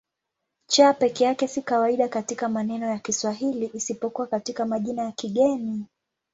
[0.67, 5.85] C peke yake si kawaida katika maneno ya Kiswahili isipokuwa katika majina ya kigeni.